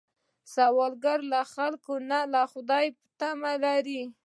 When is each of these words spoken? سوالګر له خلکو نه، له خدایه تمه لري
سوالګر 0.53 1.19
له 1.33 1.41
خلکو 1.53 1.93
نه، 2.09 2.19
له 2.33 2.41
خدایه 2.51 2.91
تمه 3.19 3.53
لري 3.63 4.01